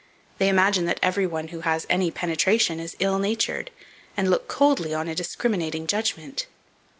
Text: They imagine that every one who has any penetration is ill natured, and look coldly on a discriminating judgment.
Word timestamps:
They 0.39 0.49
imagine 0.49 0.85
that 0.85 0.99
every 1.03 1.27
one 1.27 1.49
who 1.49 1.59
has 1.59 1.85
any 1.87 2.09
penetration 2.09 2.79
is 2.79 2.95
ill 2.97 3.19
natured, 3.19 3.69
and 4.17 4.31
look 4.31 4.47
coldly 4.47 4.95
on 4.95 5.07
a 5.07 5.13
discriminating 5.13 5.85
judgment. 5.85 6.47